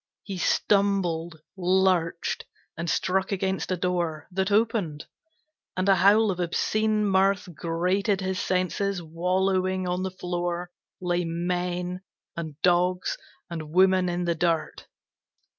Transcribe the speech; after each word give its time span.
He 0.23 0.39
stumbled, 0.39 1.39
lurched, 1.55 2.45
and 2.75 2.89
struck 2.89 3.31
against 3.31 3.71
a 3.71 3.77
door 3.77 4.27
That 4.31 4.51
opened, 4.51 5.05
and 5.77 5.87
a 5.87 5.93
howl 5.97 6.31
of 6.31 6.39
obscene 6.39 7.05
mirth 7.05 7.47
Grated 7.53 8.19
his 8.19 8.39
senses, 8.39 9.03
wallowing 9.03 9.87
on 9.87 10.01
the 10.01 10.09
floor 10.09 10.71
Lay 11.01 11.23
men, 11.23 12.01
and 12.35 12.59
dogs 12.63 13.15
and 13.47 13.69
women 13.69 14.09
in 14.09 14.23
the 14.23 14.33
dirt. 14.33 14.87